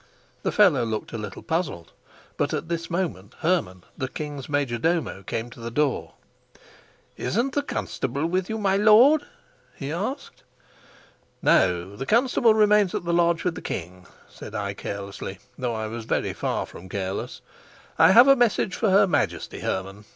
The 0.41 0.51
fellow 0.51 0.83
looked 0.83 1.13
a 1.13 1.17
little 1.19 1.43
puzzled, 1.43 1.91
but 2.35 2.55
at 2.55 2.69
this 2.69 2.89
moment 2.89 3.35
Hermann, 3.41 3.83
the 3.95 4.07
king's 4.07 4.49
major 4.49 4.79
domo, 4.79 5.21
came 5.21 5.51
to 5.51 5.59
the 5.59 5.69
door. 5.69 6.15
"Isn't 7.17 7.53
the 7.53 7.61
constable 7.61 8.25
with 8.25 8.49
you, 8.49 8.57
my 8.57 8.77
lord?" 8.77 9.27
he 9.75 9.91
asked. 9.91 10.41
"No, 11.43 11.95
the 11.95 12.07
constable 12.07 12.55
remains 12.55 12.95
at 12.95 13.03
the 13.05 13.13
lodge 13.13 13.43
with 13.43 13.53
the 13.53 13.61
king," 13.61 14.07
said 14.27 14.55
I 14.55 14.73
carelessly, 14.73 15.37
though 15.55 15.75
I 15.75 15.85
was 15.85 16.05
very 16.05 16.33
far 16.33 16.65
from 16.65 16.89
careless. 16.89 17.41
"I 17.99 18.09
have 18.11 18.27
a 18.27 18.35
message 18.35 18.73
for 18.73 18.89
her 18.89 19.05
Majesty, 19.05 19.59
Hermann. 19.59 20.05